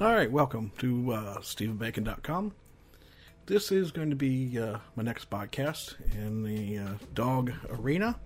All 0.00 0.14
right, 0.14 0.32
welcome 0.32 0.72
to 0.78 1.12
uh, 1.12 1.38
StephenBacon.com. 1.40 2.54
This 3.44 3.70
is 3.70 3.90
going 3.90 4.08
to 4.08 4.16
be 4.16 4.58
uh, 4.58 4.78
my 4.96 5.02
next 5.02 5.28
podcast 5.28 5.96
in 6.14 6.42
the 6.42 6.78
uh, 6.78 6.94
dog 7.12 7.52
arena. 7.68 8.18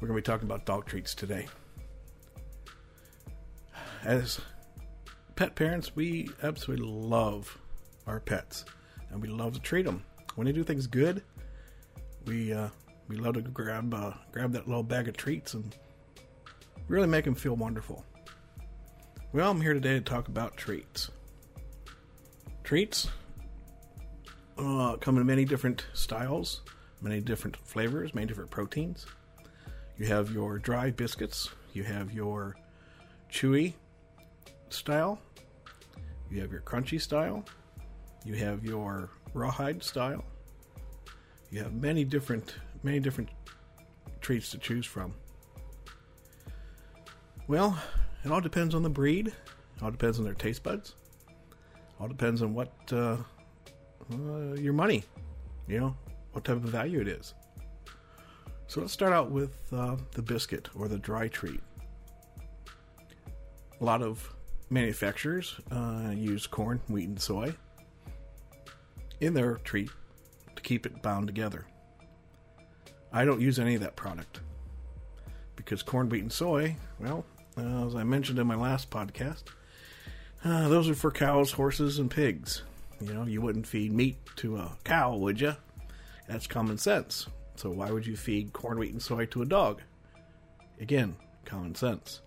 We're 0.00 0.08
going 0.08 0.16
to 0.16 0.22
be 0.22 0.32
talking 0.32 0.48
about 0.48 0.64
dog 0.64 0.86
treats 0.86 1.14
today. 1.14 1.48
As 4.04 4.40
pet 5.36 5.54
parents, 5.54 5.94
we 5.94 6.30
absolutely 6.42 6.86
love 6.86 7.58
our 8.06 8.18
pets, 8.18 8.64
and 9.10 9.20
we 9.20 9.28
love 9.28 9.52
to 9.52 9.60
treat 9.60 9.84
them. 9.84 10.02
When 10.36 10.46
they 10.46 10.52
do 10.52 10.64
things 10.64 10.86
good, 10.86 11.22
we 12.24 12.54
uh, 12.54 12.68
we 13.06 13.16
love 13.16 13.34
to 13.34 13.42
grab 13.42 13.92
uh, 13.92 14.12
grab 14.32 14.52
that 14.52 14.66
little 14.66 14.82
bag 14.82 15.08
of 15.08 15.16
treats 15.18 15.52
and 15.52 15.76
really 16.88 17.06
make 17.06 17.26
them 17.26 17.34
feel 17.34 17.54
wonderful. 17.54 18.02
Well, 19.34 19.50
I'm 19.50 19.62
here 19.62 19.72
today 19.72 19.94
to 19.94 20.02
talk 20.02 20.28
about 20.28 20.58
treats. 20.58 21.10
Treats 22.64 23.08
uh, 24.58 24.96
come 25.00 25.16
in 25.16 25.24
many 25.24 25.46
different 25.46 25.86
styles, 25.94 26.60
many 27.00 27.18
different 27.18 27.56
flavors, 27.56 28.14
many 28.14 28.26
different 28.26 28.50
proteins. 28.50 29.06
You 29.96 30.04
have 30.04 30.30
your 30.32 30.58
dry 30.58 30.90
biscuits, 30.90 31.48
you 31.72 31.82
have 31.82 32.12
your 32.12 32.56
chewy 33.30 33.72
style, 34.68 35.18
you 36.30 36.42
have 36.42 36.52
your 36.52 36.60
crunchy 36.60 37.00
style, 37.00 37.42
you 38.26 38.34
have 38.34 38.66
your 38.66 39.08
rawhide 39.32 39.82
style. 39.82 40.26
You 41.50 41.62
have 41.62 41.72
many 41.72 42.04
different 42.04 42.56
many 42.82 43.00
different 43.00 43.30
treats 44.20 44.50
to 44.50 44.58
choose 44.58 44.84
from. 44.84 45.14
Well, 47.48 47.78
it 48.24 48.30
all 48.30 48.40
depends 48.40 48.74
on 48.74 48.82
the 48.82 48.90
breed. 48.90 49.28
It 49.28 49.82
all 49.82 49.90
depends 49.90 50.18
on 50.18 50.24
their 50.24 50.34
taste 50.34 50.62
buds. 50.62 50.94
It 51.28 52.00
all 52.00 52.08
depends 52.08 52.42
on 52.42 52.54
what 52.54 52.72
uh, 52.92 53.16
uh, 54.12 54.54
your 54.54 54.72
money, 54.72 55.04
you 55.66 55.80
know, 55.80 55.96
what 56.32 56.44
type 56.44 56.56
of 56.56 56.62
value 56.62 57.00
it 57.00 57.08
is. 57.08 57.34
So 58.66 58.80
let's 58.80 58.92
start 58.92 59.12
out 59.12 59.30
with 59.30 59.56
uh, 59.72 59.96
the 60.12 60.22
biscuit 60.22 60.68
or 60.74 60.88
the 60.88 60.98
dry 60.98 61.28
treat. 61.28 61.60
A 63.80 63.84
lot 63.84 64.02
of 64.02 64.32
manufacturers 64.70 65.60
uh, 65.70 66.12
use 66.14 66.46
corn, 66.46 66.80
wheat, 66.88 67.08
and 67.08 67.20
soy 67.20 67.54
in 69.20 69.34
their 69.34 69.56
treat 69.58 69.90
to 70.56 70.62
keep 70.62 70.86
it 70.86 71.02
bound 71.02 71.26
together. 71.26 71.66
I 73.12 73.24
don't 73.24 73.40
use 73.40 73.58
any 73.58 73.74
of 73.74 73.82
that 73.82 73.94
product 73.94 74.40
because 75.54 75.82
corn, 75.82 76.08
wheat, 76.08 76.22
and 76.22 76.32
soy, 76.32 76.74
well, 76.98 77.26
uh, 77.56 77.86
as 77.86 77.94
I 77.94 78.04
mentioned 78.04 78.38
in 78.38 78.46
my 78.46 78.54
last 78.54 78.90
podcast, 78.90 79.44
uh, 80.44 80.68
those 80.68 80.88
are 80.88 80.94
for 80.94 81.10
cows, 81.10 81.52
horses, 81.52 81.98
and 81.98 82.10
pigs. 82.10 82.62
You 83.00 83.12
know, 83.12 83.24
you 83.24 83.40
wouldn't 83.40 83.66
feed 83.66 83.92
meat 83.92 84.16
to 84.36 84.56
a 84.56 84.76
cow, 84.84 85.16
would 85.16 85.40
you? 85.40 85.54
That's 86.28 86.46
common 86.46 86.78
sense. 86.78 87.26
So 87.56 87.70
why 87.70 87.90
would 87.90 88.06
you 88.06 88.16
feed 88.16 88.52
corn, 88.52 88.78
wheat, 88.78 88.92
and 88.92 89.02
soy 89.02 89.26
to 89.26 89.42
a 89.42 89.46
dog? 89.46 89.82
Again, 90.80 91.14
common 91.44 91.74
sense. 91.74 92.20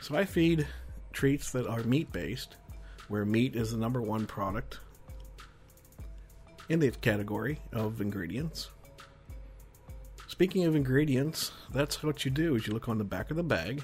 So 0.00 0.16
I 0.16 0.24
feed 0.24 0.66
treats 1.12 1.52
that 1.52 1.66
are 1.66 1.82
meat 1.82 2.12
based, 2.12 2.56
where 3.08 3.24
meat 3.24 3.54
is 3.56 3.72
the 3.72 3.78
number 3.78 4.00
one 4.00 4.26
product 4.26 4.78
in 6.68 6.78
the 6.78 6.90
category 6.90 7.60
of 7.72 8.00
ingredients. 8.00 8.70
Speaking 10.28 10.64
of 10.64 10.74
ingredients, 10.74 11.52
that's 11.72 12.02
what 12.02 12.24
you 12.24 12.30
do 12.30 12.54
is 12.54 12.66
you 12.66 12.72
look 12.72 12.88
on 12.88 12.98
the 12.98 13.04
back 13.04 13.30
of 13.30 13.36
the 13.36 13.42
bag 13.42 13.82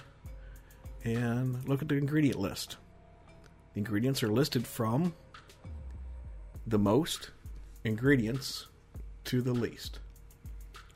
and 1.05 1.67
look 1.69 1.83
at 1.83 1.89
the 1.89 1.97
ingredient 1.97 2.39
list. 2.39 2.77
The 3.75 3.79
ingredients 3.79 4.23
are 4.23 4.29
listed 4.29 4.67
from 4.67 5.15
the 6.67 6.79
most 6.79 7.31
ingredients 7.85 8.67
to 9.25 9.43
the 9.43 9.53
least. 9.53 10.01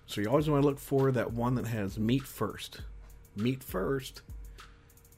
So 0.07 0.21
you 0.21 0.29
always 0.29 0.49
want 0.49 0.63
to 0.63 0.69
look 0.69 0.79
for 0.79 1.13
that 1.13 1.33
one 1.33 1.55
that 1.55 1.67
has 1.67 1.99
meat 1.99 2.23
first. 2.23 2.83
Meat 3.37 3.63
first 3.63 4.23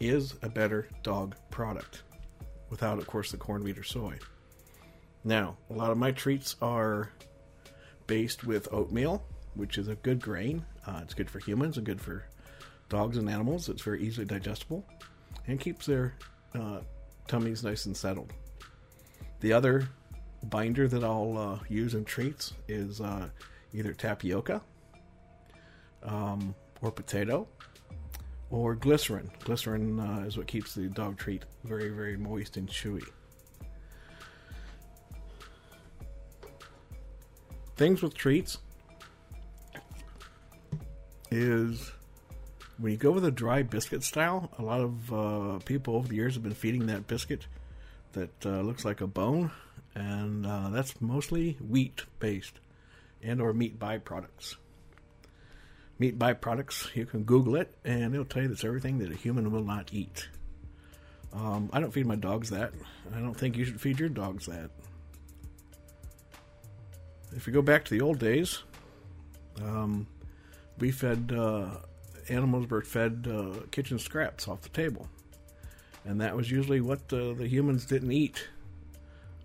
is 0.00 0.34
a 0.42 0.48
better 0.48 0.88
dog 1.02 1.34
product 1.50 2.02
without, 2.70 2.98
of 2.98 3.06
course, 3.06 3.30
the 3.30 3.36
corn, 3.36 3.62
wheat, 3.62 3.78
or 3.78 3.84
soy. 3.84 4.18
Now, 5.24 5.56
a 5.70 5.72
lot 5.72 5.90
of 5.90 5.98
my 5.98 6.12
treats 6.12 6.56
are 6.62 7.10
based 8.06 8.44
with 8.44 8.72
oatmeal, 8.72 9.24
which 9.54 9.78
is 9.78 9.88
a 9.88 9.96
good 9.96 10.20
grain. 10.20 10.64
Uh, 10.86 11.00
it's 11.02 11.14
good 11.14 11.28
for 11.28 11.40
humans 11.40 11.76
and 11.76 11.86
good 11.86 12.00
for 12.00 12.24
dogs 12.88 13.16
and 13.16 13.28
animals. 13.28 13.68
It's 13.68 13.82
very 13.82 14.02
easily 14.02 14.26
digestible 14.26 14.84
and 15.46 15.60
keeps 15.60 15.86
their 15.86 16.14
uh, 16.54 16.80
tummies 17.26 17.62
nice 17.62 17.86
and 17.86 17.96
settled. 17.96 18.32
The 19.40 19.52
other 19.52 19.88
binder 20.44 20.88
that 20.88 21.04
I'll 21.04 21.36
uh, 21.36 21.58
use 21.68 21.94
in 21.94 22.04
treats 22.04 22.52
is 22.68 23.00
uh, 23.00 23.28
either 23.72 23.92
tapioca 23.92 24.62
um, 26.02 26.54
or 26.80 26.90
potato 26.90 27.46
or 28.50 28.74
glycerin. 28.74 29.30
Glycerin 29.44 29.98
uh, 29.98 30.24
is 30.26 30.36
what 30.36 30.46
keeps 30.46 30.74
the 30.74 30.88
dog 30.88 31.18
treat 31.18 31.44
very, 31.64 31.88
very 31.88 32.16
moist 32.16 32.56
and 32.56 32.68
chewy. 32.68 33.04
Things 37.76 38.00
with 38.00 38.14
treats 38.14 38.58
is 41.30 41.92
when 42.78 42.92
you 42.92 42.98
go 42.98 43.10
with 43.10 43.24
a 43.24 43.30
dry 43.30 43.62
biscuit 43.62 44.02
style, 44.02 44.50
a 44.58 44.62
lot 44.62 44.80
of 44.80 45.12
uh, 45.12 45.58
people 45.64 45.96
over 45.96 46.08
the 46.08 46.16
years 46.16 46.34
have 46.34 46.42
been 46.42 46.54
feeding 46.54 46.86
that 46.86 47.06
biscuit 47.06 47.46
that 48.12 48.46
uh, 48.46 48.60
looks 48.60 48.84
like 48.84 49.00
a 49.00 49.06
bone, 49.06 49.50
and 49.94 50.46
uh, 50.46 50.68
that's 50.70 51.00
mostly 51.00 51.52
wheat 51.66 52.04
based 52.18 52.60
and 53.22 53.40
or 53.40 53.52
meat 53.52 53.78
byproducts. 53.78 54.56
Meat 55.98 56.18
byproducts, 56.18 56.94
you 56.94 57.06
can 57.06 57.24
Google 57.24 57.56
it, 57.56 57.74
and 57.84 58.12
it'll 58.12 58.26
tell 58.26 58.42
you 58.42 58.48
that's 58.48 58.64
everything 58.64 58.98
that 58.98 59.10
a 59.10 59.16
human 59.16 59.50
will 59.50 59.64
not 59.64 59.88
eat. 59.92 60.28
Um, 61.32 61.70
I 61.72 61.80
don't 61.80 61.92
feed 61.92 62.06
my 62.06 62.16
dogs 62.16 62.50
that. 62.50 62.72
I 63.14 63.20
don't 63.20 63.34
think 63.34 63.56
you 63.56 63.64
should 63.64 63.80
feed 63.80 63.98
your 63.98 64.10
dogs 64.10 64.46
that. 64.46 64.70
If 67.34 67.46
you 67.46 67.52
go 67.52 67.62
back 67.62 67.84
to 67.86 67.90
the 67.90 68.02
old 68.02 68.18
days, 68.18 68.62
um, 69.62 70.06
we 70.78 70.90
fed 70.90 71.34
uh, 71.36 71.70
animals 72.28 72.68
were 72.68 72.82
fed 72.82 73.28
uh, 73.30 73.66
kitchen 73.70 73.98
scraps 73.98 74.48
off 74.48 74.62
the 74.62 74.68
table, 74.68 75.08
and 76.04 76.20
that 76.20 76.36
was 76.36 76.50
usually 76.50 76.80
what 76.80 77.00
uh, 77.12 77.32
the 77.34 77.46
humans 77.46 77.84
didn't 77.84 78.12
eat. 78.12 78.48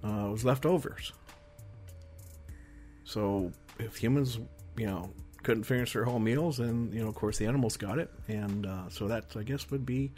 Uh, 0.03 0.29
was 0.31 0.43
leftovers. 0.43 1.11
So 3.03 3.51
if 3.77 3.97
humans, 3.97 4.39
you 4.75 4.87
know, 4.87 5.11
couldn't 5.43 5.63
finish 5.63 5.93
their 5.93 6.05
whole 6.05 6.19
meals, 6.19 6.57
then 6.57 6.91
you 6.91 7.03
know, 7.03 7.09
of 7.09 7.15
course, 7.15 7.37
the 7.37 7.45
animals 7.45 7.77
got 7.77 7.99
it, 7.99 8.09
and 8.27 8.65
uh, 8.65 8.89
so 8.89 9.07
that 9.07 9.25
I 9.35 9.43
guess 9.43 9.69
would 9.69 9.85
be 9.85 10.11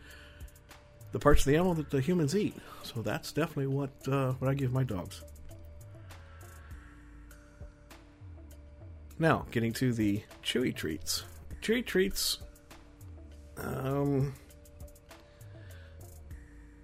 the 1.11 1.19
parts 1.19 1.41
of 1.41 1.47
the 1.47 1.55
animal 1.55 1.73
that 1.75 1.89
the 1.89 2.01
humans 2.01 2.35
eat. 2.35 2.55
So 2.83 3.01
that's 3.01 3.31
definitely 3.31 3.67
what 3.67 3.91
uh, 4.07 4.33
what 4.33 4.49
I 4.49 4.53
give 4.53 4.71
my 4.71 4.83
dogs. 4.83 5.23
Now, 9.19 9.45
getting 9.51 9.73
to 9.73 9.93
the 9.93 10.23
chewy 10.43 10.75
treats. 10.75 11.23
Chewy 11.61 11.85
treats, 11.85 12.39
um, 13.57 14.33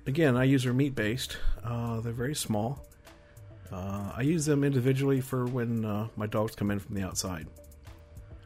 again, 0.08 0.38
I 0.38 0.44
use 0.44 0.66
are 0.66 0.74
meat 0.74 0.96
based. 0.96 1.38
Uh, 1.64 2.00
they're 2.02 2.14
very 2.14 2.36
small. 2.36 2.86
Uh, 3.72 4.12
I 4.16 4.22
use 4.22 4.46
them 4.46 4.64
individually 4.64 5.22
for 5.22 5.46
when 5.46 5.86
uh, 5.86 6.08
my 6.16 6.26
dogs 6.26 6.56
come 6.56 6.72
in 6.72 6.80
from 6.80 6.96
the 6.96 7.04
outside. 7.04 7.48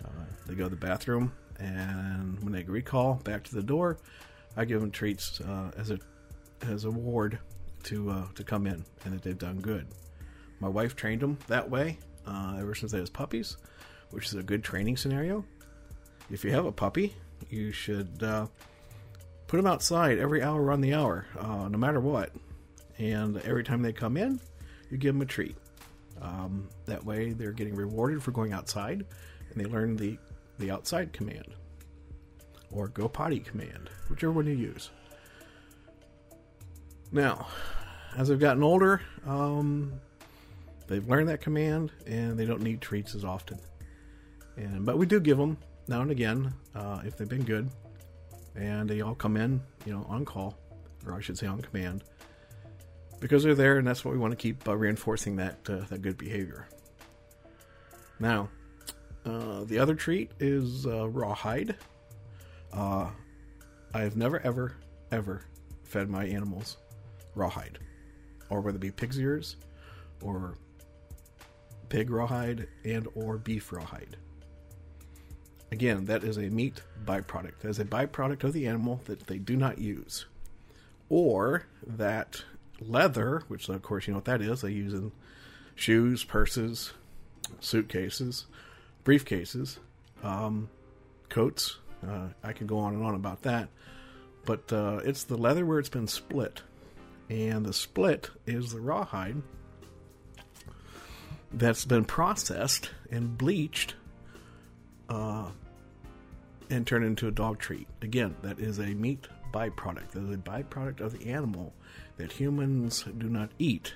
Uh, 0.03 0.09
they 0.45 0.53
go 0.53 0.65
to 0.65 0.69
the 0.69 0.75
bathroom, 0.75 1.31
and 1.59 2.41
when 2.43 2.51
they 2.51 2.63
recall 2.63 3.15
back 3.23 3.43
to 3.45 3.55
the 3.55 3.63
door, 3.63 3.99
I 4.57 4.65
give 4.65 4.81
them 4.81 4.91
treats 4.91 5.39
uh, 5.41 5.71
as 5.77 5.91
a 5.91 5.99
as 6.67 6.85
a 6.85 6.91
ward 6.91 7.39
to 7.83 8.09
uh, 8.09 8.25
to 8.35 8.43
come 8.43 8.67
in, 8.67 8.83
and 9.05 9.13
that 9.13 9.21
they've 9.21 9.37
done 9.37 9.59
good. 9.61 9.87
My 10.59 10.67
wife 10.67 10.95
trained 10.95 11.21
them 11.21 11.37
that 11.47 11.69
way 11.69 11.99
ever 12.27 12.75
since 12.75 12.91
they 12.91 12.99
was 12.99 13.09
puppies 13.09 13.57
which 14.13 14.27
is 14.27 14.35
a 14.35 14.43
good 14.43 14.63
training 14.63 14.95
scenario. 14.95 15.43
If 16.29 16.45
you 16.45 16.51
have 16.51 16.65
a 16.65 16.71
puppy, 16.71 17.15
you 17.49 17.71
should 17.71 18.21
uh, 18.23 18.47
put 19.47 19.57
them 19.57 19.67
outside 19.67 20.17
every 20.17 20.41
hour 20.41 20.71
on 20.71 20.81
the 20.81 20.93
hour, 20.93 21.25
uh, 21.37 21.67
no 21.67 21.77
matter 21.77 21.99
what. 21.99 22.31
And 22.97 23.37
every 23.41 23.63
time 23.63 23.81
they 23.81 23.93
come 23.93 24.17
in, 24.17 24.39
you 24.89 24.97
give 24.97 25.15
them 25.15 25.21
a 25.21 25.25
treat. 25.25 25.55
Um, 26.21 26.69
that 26.85 27.03
way, 27.03 27.33
they're 27.33 27.51
getting 27.51 27.75
rewarded 27.75 28.21
for 28.21 28.31
going 28.31 28.53
outside, 28.53 29.05
and 29.49 29.59
they 29.59 29.65
learn 29.65 29.95
the 29.95 30.17
the 30.59 30.69
outside 30.69 31.11
command 31.13 31.55
or 32.71 32.87
go 32.87 33.07
potty 33.07 33.39
command, 33.39 33.89
whichever 34.09 34.31
one 34.31 34.45
you 34.45 34.53
use. 34.53 34.91
Now, 37.11 37.47
as 38.17 38.31
I've 38.31 38.39
gotten 38.39 38.63
older, 38.63 39.01
um, 39.25 39.93
they've 40.87 41.07
learned 41.07 41.29
that 41.29 41.41
command, 41.41 41.91
and 42.05 42.37
they 42.37 42.45
don't 42.45 42.61
need 42.61 42.81
treats 42.81 43.15
as 43.15 43.23
often. 43.23 43.59
And 44.55 44.85
but 44.85 44.97
we 44.97 45.05
do 45.05 45.19
give 45.19 45.37
them 45.37 45.57
now 45.87 46.01
and 46.01 46.11
again 46.11 46.53
uh, 46.75 47.01
if 47.05 47.17
they've 47.17 47.29
been 47.29 47.43
good, 47.43 47.69
and 48.55 48.89
they 48.89 49.01
all 49.01 49.15
come 49.15 49.37
in, 49.37 49.61
you 49.85 49.93
know, 49.93 50.05
on 50.09 50.25
call. 50.25 50.57
or 51.05 51.13
I 51.13 51.21
should 51.21 51.37
say 51.37 51.47
on 51.47 51.61
command, 51.61 52.03
because 53.19 53.43
they're 53.43 53.55
there, 53.55 53.77
and 53.77 53.87
that's 53.87 54.03
what 54.03 54.13
we 54.13 54.19
want 54.19 54.31
to 54.31 54.37
keep 54.37 54.67
uh, 54.67 54.75
reinforcing 54.75 55.35
that 55.37 55.57
uh, 55.69 55.81
that 55.89 56.01
good 56.01 56.17
behavior. 56.17 56.67
Now, 58.19 58.49
uh, 59.25 59.63
the 59.65 59.79
other 59.79 59.95
treat 59.95 60.31
is 60.39 60.85
uh, 60.85 61.07
rawhide. 61.09 61.75
Uh, 62.71 63.09
I 63.93 64.01
have 64.01 64.15
never, 64.17 64.39
ever, 64.39 64.75
ever 65.11 65.45
fed 65.83 66.09
my 66.09 66.25
animals 66.25 66.77
rawhide, 67.35 67.79
or 68.49 68.61
whether 68.61 68.77
it 68.77 68.81
be 68.81 68.91
pig's 68.91 69.19
ears, 69.19 69.57
or 70.21 70.57
pig 71.89 72.09
rawhide, 72.09 72.67
and 72.83 73.07
or 73.15 73.37
beef 73.37 73.71
rawhide. 73.71 74.17
Again, 75.73 76.05
that 76.05 76.23
is 76.23 76.37
a 76.37 76.51
meat 76.51 76.83
byproduct. 77.03 77.61
That 77.61 77.69
is 77.69 77.79
a 77.79 77.83
byproduct 77.83 78.43
of 78.43 78.53
the 78.53 78.67
animal 78.67 79.01
that 79.05 79.25
they 79.25 79.39
do 79.39 79.57
not 79.57 79.79
use, 79.79 80.27
or 81.09 81.65
that 81.87 82.43
leather, 82.79 83.41
which 83.47 83.67
of 83.69 83.81
course 83.81 84.05
you 84.05 84.13
know 84.13 84.19
what 84.19 84.25
that 84.25 84.39
is. 84.39 84.61
They 84.61 84.69
use 84.69 84.93
in 84.93 85.11
shoes, 85.73 86.23
purses, 86.23 86.93
suitcases, 87.59 88.45
briefcases, 89.03 89.79
um, 90.21 90.69
coats. 91.29 91.79
Uh, 92.07 92.27
I 92.43 92.53
can 92.53 92.67
go 92.67 92.77
on 92.77 92.93
and 92.93 93.03
on 93.03 93.15
about 93.15 93.41
that, 93.41 93.69
but 94.45 94.71
uh, 94.71 94.99
it's 95.03 95.23
the 95.23 95.37
leather 95.37 95.65
where 95.65 95.79
it's 95.79 95.89
been 95.89 96.07
split, 96.07 96.61
and 97.31 97.65
the 97.65 97.73
split 97.73 98.29
is 98.45 98.73
the 98.73 98.79
rawhide 98.79 99.41
that's 101.51 101.85
been 101.85 102.05
processed 102.05 102.91
and 103.09 103.35
bleached 103.39 103.95
uh, 105.09 105.49
and 106.73 106.87
turned 106.87 107.05
into 107.05 107.27
a 107.27 107.31
dog 107.31 107.59
treat. 107.59 107.87
Again, 108.01 108.35
that 108.41 108.59
is 108.59 108.79
a 108.79 108.87
meat 108.87 109.27
byproduct. 109.53 110.11
That 110.11 110.23
is 110.23 110.31
a 110.31 110.37
byproduct 110.37 111.01
of 111.01 111.17
the 111.17 111.29
animal 111.29 111.71
that 112.17 112.31
humans 112.31 113.05
do 113.19 113.29
not 113.29 113.51
eat. 113.59 113.93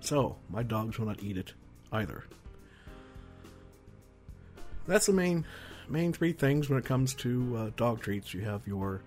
So, 0.00 0.36
my 0.48 0.62
dogs 0.62 0.98
will 0.98 1.06
not 1.06 1.22
eat 1.22 1.36
it 1.36 1.52
either. 1.92 2.24
That's 4.86 5.06
the 5.06 5.12
main 5.12 5.44
main 5.86 6.14
three 6.14 6.32
things 6.32 6.70
when 6.70 6.78
it 6.78 6.86
comes 6.86 7.12
to 7.14 7.56
uh, 7.56 7.70
dog 7.76 8.00
treats. 8.00 8.32
You 8.32 8.40
have 8.40 8.66
your 8.66 9.02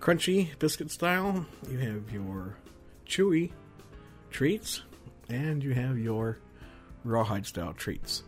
crunchy 0.00 0.58
biscuit 0.58 0.90
style, 0.90 1.44
you 1.70 1.76
have 1.78 2.10
your 2.10 2.56
chewy 3.06 3.52
treats, 4.30 4.82
and 5.28 5.62
you 5.62 5.74
have 5.74 5.98
your 5.98 6.38
rawhide 7.04 7.44
style 7.44 7.74
treats. 7.74 8.22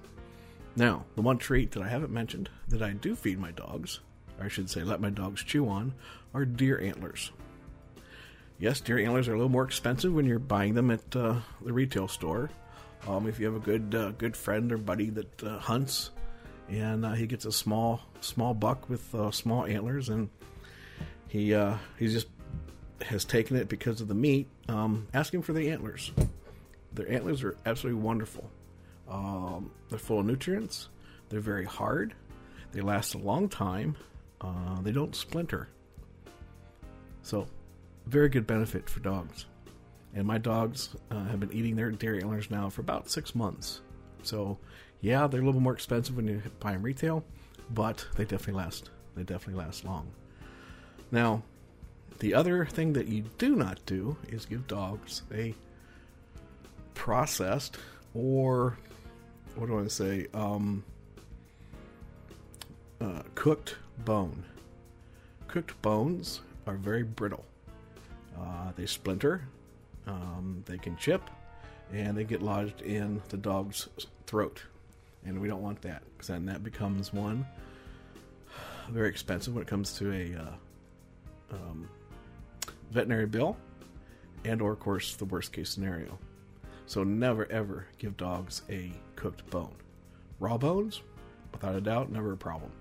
Now, 0.75 1.05
the 1.17 1.23
one 1.23 1.39
treat 1.39 1.73
that 1.73 1.83
I 1.83 1.89
haven't 1.89 2.13
mentioned 2.13 2.49
that 2.69 2.83
I 2.83 2.93
do 2.93 3.15
feed 3.15 3.39
my 3.39 3.51
dogs, 3.51 4.01
or 4.39 4.47
I 4.47 4.49
should 4.49 4.71
say 4.71 4.83
let 4.83 5.01
my 5.01 5.11
dogs 5.11 5.43
chew 5.43 5.69
on, 5.69 5.95
are 6.33 6.45
deer 6.45 6.81
antlers. 6.81 7.31
Yes, 8.59 8.81
deer 8.81 8.99
antlers 8.99 9.29
are 9.29 9.35
a 9.35 9.37
little 9.37 9.51
more 9.51 9.65
expensive 9.65 10.15
when 10.15 10.25
you're 10.25 10.39
buying 10.39 10.75
them 10.75 10.91
at 10.91 11.17
uh, 11.17 11.41
the 11.63 11.73
retail 11.73 12.09
store. 12.09 12.51
Um, 13.07 13.27
if 13.27 13.39
you 13.41 13.47
have 13.47 13.57
a 13.57 13.65
good 13.65 13.95
uh, 13.95 14.13
good 14.13 14.37
friend 14.37 14.71
or 14.73 14.79
buddy 14.79 15.11
that 15.11 15.43
uh, 15.43 15.59
hunts, 15.59 16.11
and 16.69 17.05
uh, 17.05 17.13
he 17.13 17.27
gets 17.27 17.45
a 17.45 17.53
small 17.53 18.01
small 18.21 18.55
buck 18.55 18.89
with 18.89 19.13
uh, 19.15 19.31
small 19.33 19.67
antlers, 19.67 20.09
and 20.09 20.31
he 21.27 21.55
uh, 21.55 21.77
he 21.99 22.07
just 22.07 22.29
has 23.03 23.25
taken 23.25 23.57
it 23.57 23.69
because 23.69 24.01
of 24.01 24.07
the 24.07 24.15
meat. 24.15 24.49
Um, 24.69 25.09
ask 25.13 25.35
him 25.35 25.43
for 25.43 25.53
the 25.53 25.71
antlers. 25.71 26.13
Their 26.93 27.11
antlers 27.11 27.43
are 27.43 27.57
absolutely 27.67 28.01
wonderful. 28.01 28.49
Um, 29.09 29.71
they're 29.89 29.99
full 29.99 30.21
of 30.21 30.27
nutrients. 30.27 30.89
They're 31.29 31.41
very 31.41 31.65
hard. 31.65 32.15
They 32.73 32.81
last 32.81 33.15
a 33.15 33.19
long 33.19 33.49
time. 33.49 33.97
Uh, 34.41 34.81
they 34.83 34.93
don't 34.93 35.15
splinter. 35.15 35.69
So, 37.23 37.47
very 38.07 38.29
good 38.29 38.47
benefit 38.47 38.89
for 38.89 39.01
dogs. 39.01 39.47
And 40.15 40.27
my 40.27 40.39
dogs 40.39 40.91
uh, 41.11 41.25
have 41.25 41.41
been 41.41 41.53
eating 41.53 41.77
their 41.77 41.91
dairy 41.91 42.21
antlers 42.21 42.51
now 42.51 42.69
for 42.69 42.81
about 42.81 43.11
six 43.11 43.35
months. 43.35 43.81
So, 44.23 44.59
yeah, 45.01 45.27
they're 45.27 45.41
a 45.41 45.45
little 45.45 45.61
more 45.61 45.73
expensive 45.73 46.17
when 46.17 46.29
you 46.29 46.43
buy 46.61 46.73
them 46.73 46.83
retail, 46.83 47.25
but 47.71 48.07
they 48.17 48.25
definitely 48.25 48.63
last. 48.63 48.91
They 49.15 49.23
definitely 49.23 49.63
last 49.63 49.85
long. 49.85 50.11
Now, 51.11 51.43
the 52.19 52.35
other 52.35 52.65
thing 52.65 52.93
that 52.95 53.09
you 53.09 53.25
do 53.39 53.57
not 53.57 53.85
do 53.85 54.17
is 54.29 54.47
give 54.47 54.67
dogs 54.67 55.23
a 55.33 55.55
processed 56.95 57.79
or 58.15 58.79
what 59.57 59.67
do 59.67 59.83
I 59.83 59.89
say? 59.89 60.27
Um, 60.35 60.85
uh, 63.01 63.23
cooked 63.35 63.77
bone. 64.05 64.45
Cooked 65.49 65.81
bones 65.83 66.41
are 66.67 66.77
very 66.77 67.03
brittle. 67.03 67.45
Uh, 68.39 68.73
they 68.77 68.87
splinter, 68.87 69.43
um, 70.07 70.63
they 70.67 70.79
can 70.79 70.97
chip, 70.97 71.23
and 71.93 72.17
they 72.17 72.25
get 72.25 72.43
lodged 72.43 72.81
in 72.83 73.21
the 73.29 73.37
dog's 73.37 73.89
throat. 74.27 74.63
And 75.25 75.41
we 75.41 75.49
don't 75.49 75.63
want 75.63 75.83
that 75.83 76.03
because 76.13 76.29
then 76.29 76.47
that 76.47 76.65
becomes 76.65 77.13
one 77.13 77.47
very 78.89 79.09
expensive 79.09 79.55
when 79.55 79.63
it 79.63 79.69
comes 79.69 79.93
to 79.95 80.13
a 80.13 80.35
uh, 80.41 81.57
um, 81.57 81.89
veterinary 82.91 83.27
bill, 83.27 83.57
and 84.45 84.61
or 84.61 84.73
of 84.73 84.81
course 84.81 85.17
the 85.17 85.25
worst 85.25 85.53
case 85.53 85.71
scenario. 85.71 86.19
So 86.87 87.05
never 87.05 87.51
ever 87.51 87.87
give 87.99 88.17
dogs 88.17 88.63
a 88.69 88.93
cooked 89.23 89.49
bone. 89.51 89.75
Raw 90.41 90.59
bones, 90.59 91.03
without 91.53 91.77
a 91.77 91.81
doubt, 91.81 92.11
never 92.11 92.33
a 92.33 92.37
problem. 92.37 92.73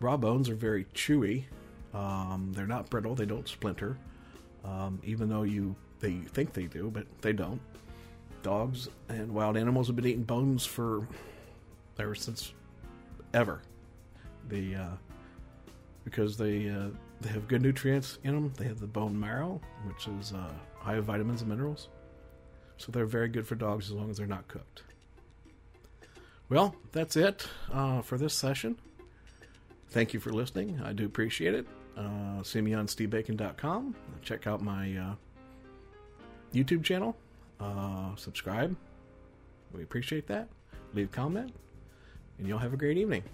Raw 0.00 0.16
bones 0.16 0.48
are 0.48 0.54
very 0.54 0.86
chewy. 0.94 1.44
Um, 1.92 2.52
they're 2.54 2.66
not 2.66 2.88
brittle. 2.88 3.14
They 3.14 3.26
don't 3.26 3.46
splinter. 3.46 3.98
Um, 4.64 4.98
even 5.04 5.28
though 5.28 5.42
you 5.42 5.76
they 6.00 6.12
think 6.12 6.54
they 6.54 6.64
do, 6.64 6.90
but 6.90 7.06
they 7.20 7.34
don't. 7.34 7.60
Dogs 8.42 8.88
and 9.10 9.32
wild 9.32 9.58
animals 9.58 9.88
have 9.88 9.96
been 9.96 10.06
eating 10.06 10.24
bones 10.24 10.64
for 10.64 11.06
ever 11.98 12.14
since 12.14 12.54
ever. 13.34 13.60
The 14.48 14.74
uh, 14.74 14.90
because 16.04 16.38
they 16.38 16.70
uh, 16.70 16.88
they 17.20 17.28
have 17.28 17.46
good 17.46 17.60
nutrients 17.60 18.18
in 18.24 18.34
them. 18.34 18.52
They 18.56 18.64
have 18.64 18.80
the 18.80 18.86
bone 18.86 19.18
marrow, 19.20 19.60
which 19.86 20.08
is 20.18 20.32
uh, 20.32 20.52
high 20.78 20.94
of 20.94 21.04
vitamins 21.04 21.42
and 21.42 21.50
minerals. 21.50 21.88
So 22.78 22.90
they're 22.90 23.04
very 23.04 23.28
good 23.28 23.46
for 23.46 23.54
dogs 23.54 23.86
as 23.86 23.92
long 23.92 24.10
as 24.10 24.16
they're 24.16 24.26
not 24.26 24.48
cooked. 24.48 24.82
Well, 26.54 26.76
that's 26.92 27.16
it 27.16 27.48
uh, 27.72 28.00
for 28.02 28.16
this 28.16 28.32
session. 28.32 28.78
Thank 29.88 30.14
you 30.14 30.20
for 30.20 30.30
listening. 30.30 30.80
I 30.84 30.92
do 30.92 31.04
appreciate 31.04 31.52
it. 31.52 31.66
Uh, 31.96 32.44
see 32.44 32.60
me 32.60 32.74
on 32.74 32.86
stevebacon.com. 32.86 33.96
Check 34.22 34.46
out 34.46 34.62
my 34.62 34.96
uh, 34.96 35.14
YouTube 36.54 36.84
channel. 36.84 37.16
Uh, 37.58 38.14
subscribe. 38.14 38.76
We 39.72 39.82
appreciate 39.82 40.28
that. 40.28 40.48
Leave 40.92 41.10
comment. 41.10 41.52
And 42.38 42.46
you'll 42.46 42.58
have 42.58 42.72
a 42.72 42.76
great 42.76 42.98
evening. 42.98 43.24